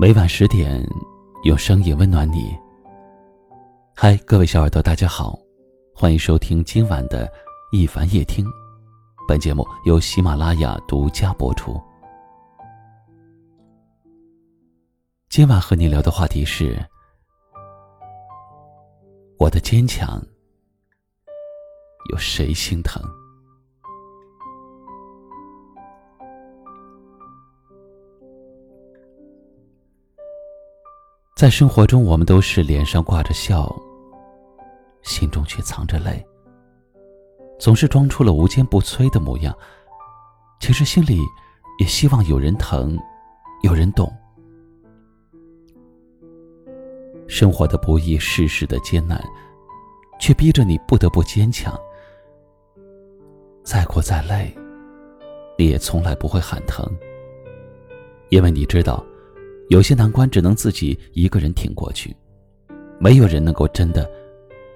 [0.00, 0.82] 每晚十点，
[1.44, 2.58] 用声音温暖你。
[3.94, 5.38] 嗨，各位小耳朵，大家好，
[5.94, 7.30] 欢迎收听今晚的
[7.72, 8.44] 一凡夜听。
[9.28, 11.80] 本节目由喜马拉雅独家播出。
[15.28, 16.82] 今晚和你聊的话题是：
[19.38, 20.20] 我的坚强，
[22.10, 23.02] 有谁心疼？
[31.42, 33.68] 在生活中，我们都是脸上挂着笑，
[35.02, 36.24] 心中却藏着泪，
[37.58, 39.52] 总是装出了无坚不摧的模样。
[40.60, 41.18] 其实心里
[41.80, 42.96] 也希望有人疼，
[43.64, 44.08] 有人懂。
[47.26, 49.20] 生活的不易，世事的艰难，
[50.20, 51.76] 却逼着你不得不坚强。
[53.64, 54.56] 再苦再累，
[55.58, 56.88] 你也从来不会喊疼，
[58.28, 59.04] 因为你知道。
[59.72, 62.14] 有些难关只能自己一个人挺过去，
[63.00, 64.06] 没有人能够真的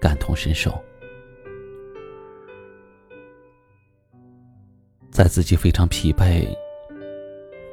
[0.00, 0.76] 感同身受。
[5.12, 6.44] 在自己非常疲惫、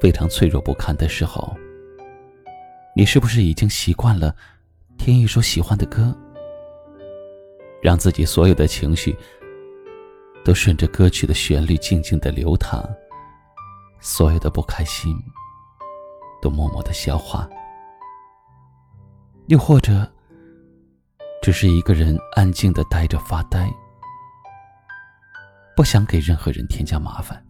[0.00, 1.56] 非常脆弱不堪的时候，
[2.96, 4.34] 你是不是已经习惯了
[4.98, 6.12] 听一首喜欢的歌，
[7.80, 9.16] 让自己所有的情绪
[10.44, 12.84] 都顺着歌曲的旋律静静的流淌，
[14.00, 15.16] 所有的不开心。
[16.44, 17.48] 都默默的消化，
[19.46, 20.06] 又或者，
[21.40, 23.72] 只是一个人安静的呆着发呆，
[25.74, 27.42] 不想给任何人添加麻烦。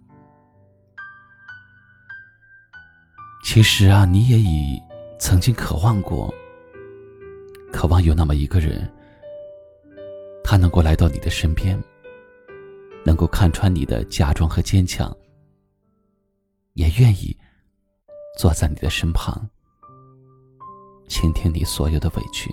[3.43, 4.81] 其实啊，你也已
[5.19, 6.33] 曾经渴望过，
[7.73, 8.89] 渴望有那么一个人，
[10.45, 11.77] 他能够来到你的身边，
[13.05, 15.13] 能够看穿你的假装和坚强，
[16.75, 17.37] 也愿意。
[18.37, 19.49] 坐在你的身旁，
[21.09, 22.53] 倾听你所有的委屈。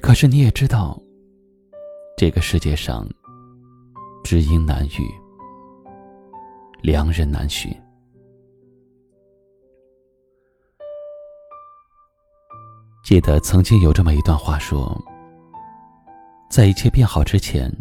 [0.00, 1.00] 可是你也知道，
[2.18, 3.08] 这个世界上
[4.22, 5.10] 知音难遇，
[6.82, 7.74] 良人难寻。
[13.02, 14.94] 记得曾经有这么一段话说
[16.50, 17.72] ：“在一切变好之前，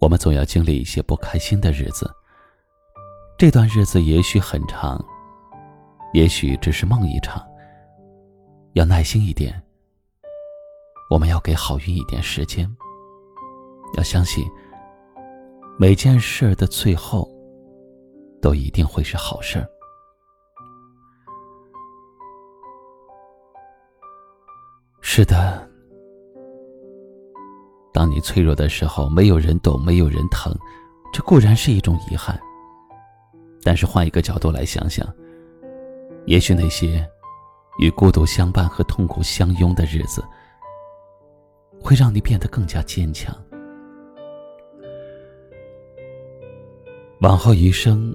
[0.00, 2.10] 我们总要经历一些不开心的日子。”
[3.40, 5.02] 这段日子也许很长，
[6.12, 7.42] 也许只是梦一场。
[8.74, 9.58] 要耐心一点，
[11.08, 12.70] 我们要给好运一点时间。
[13.96, 14.44] 要相信，
[15.78, 17.26] 每件事的最后，
[18.42, 19.66] 都一定会是好事儿。
[25.00, 25.66] 是的，
[27.90, 30.54] 当你脆弱的时候，没有人懂，没有人疼，
[31.10, 32.38] 这固然是一种遗憾。
[33.62, 35.06] 但是换一个角度来想想，
[36.26, 37.06] 也许那些
[37.78, 40.24] 与孤独相伴和痛苦相拥的日子，
[41.80, 43.34] 会让你变得更加坚强。
[47.20, 48.14] 往后余生，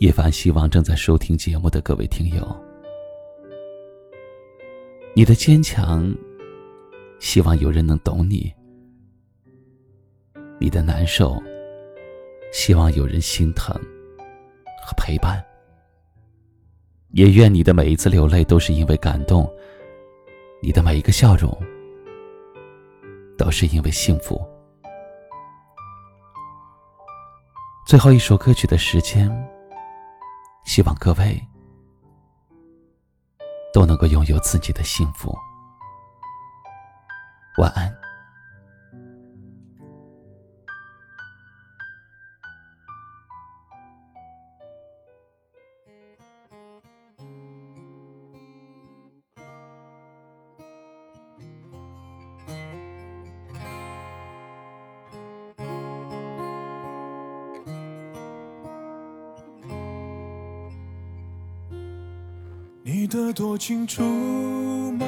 [0.00, 2.44] 叶凡希望正在收听节目的各位听友，
[5.14, 6.12] 你的坚强，
[7.20, 8.52] 希望有人能懂你；
[10.58, 11.40] 你的难受，
[12.52, 13.80] 希望有人心疼。
[14.86, 15.44] 和陪伴，
[17.08, 19.52] 也愿你的每一次流泪都是因为感动，
[20.62, 21.50] 你的每一个笑容
[23.36, 24.40] 都是因为幸福。
[27.84, 29.28] 最后一首歌曲的时间，
[30.64, 31.44] 希望各位
[33.72, 35.36] 都能够拥有自己的幸福。
[37.58, 38.05] 晚安。
[62.88, 64.00] 你的多情出
[64.92, 65.04] 卖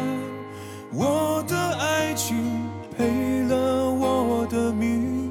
[0.92, 2.36] 我的爱情，
[2.96, 5.30] 赔了我的命。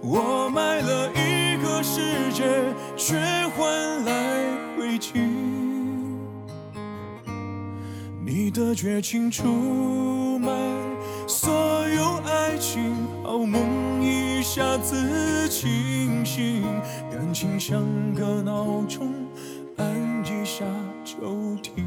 [0.00, 2.00] 我卖了一个世
[2.32, 2.44] 界，
[2.96, 3.18] 却
[3.56, 4.44] 换来
[4.78, 5.28] 灰烬。
[8.24, 10.52] 你的绝情出卖
[11.26, 11.50] 所
[11.88, 12.94] 有爱情，
[13.24, 16.62] 好梦一下子清醒，
[17.10, 17.82] 感情像
[18.14, 19.12] 个闹钟。
[19.78, 19.86] 按
[21.20, 21.86] 就停。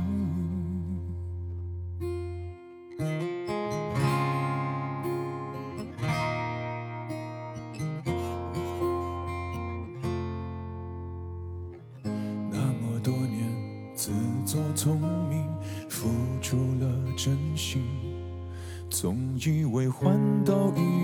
[12.51, 13.51] 那么多年
[13.95, 14.12] 自
[14.45, 15.44] 作聪明，
[15.89, 16.07] 付
[16.42, 16.88] 出了
[17.18, 17.83] 真心，
[18.89, 20.94] 总以为换到一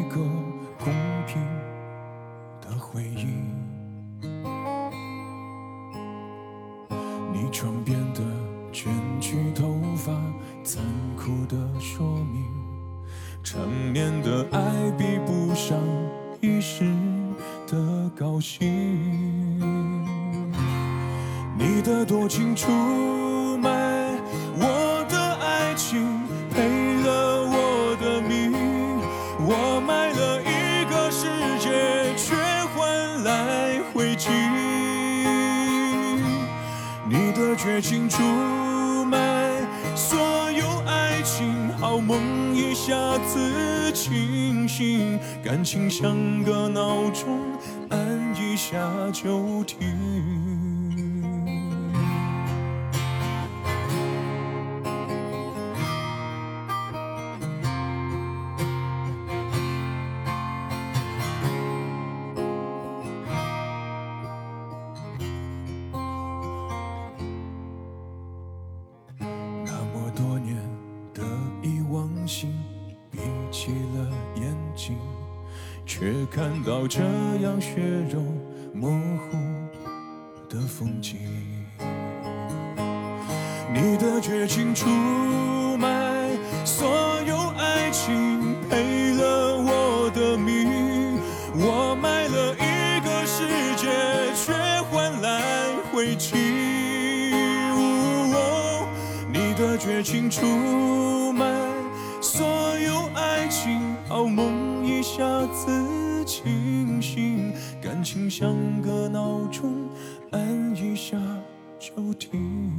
[14.61, 15.75] 还比不上
[16.39, 16.83] 一时
[17.67, 19.59] 的高兴。
[21.57, 22.69] 你的多情出
[23.57, 23.69] 卖
[24.55, 26.05] 我的爱情，
[26.53, 26.61] 赔
[27.03, 28.53] 了我的命。
[29.43, 31.25] 我卖了一个世
[31.59, 32.35] 界，却
[32.75, 34.29] 换来灰烬。
[37.09, 38.21] 你的绝情出
[41.81, 42.93] 好梦一下
[43.25, 47.39] 子清醒，感情像个闹钟，
[47.89, 48.79] 按一下
[49.11, 50.50] 就停。
[73.61, 74.97] 起了眼睛
[75.85, 76.99] 却看到这
[77.43, 77.79] 样血
[78.11, 78.19] 肉
[78.73, 79.37] 模糊
[80.49, 81.19] 的风景。
[83.71, 84.89] 你的绝情出
[85.77, 86.27] 卖
[86.65, 86.89] 所
[87.27, 91.19] 有爱情，赔了我的命。
[91.53, 93.85] 我卖了一个世界，
[94.33, 94.51] 却
[94.89, 96.35] 换来灰烬。
[99.31, 100.41] 你的绝情出
[108.11, 109.87] 情像个闹钟，
[110.31, 111.17] 按一下
[111.79, 112.69] 就停。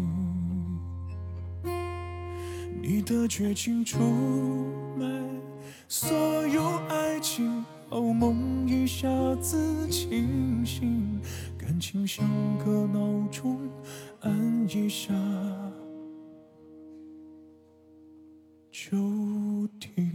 [2.82, 3.99] 你的绝情出
[4.94, 5.06] 卖
[5.88, 6.14] 所
[6.49, 11.19] 有爱情，好梦一下子清醒，
[11.56, 13.58] 感情像个闹钟，
[14.20, 15.14] 按一下
[18.70, 18.99] 就
[19.81, 20.12] 停。